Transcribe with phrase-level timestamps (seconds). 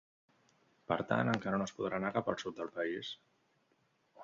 [0.91, 3.13] Per tant, encara no es podrà anar cap al sud del país.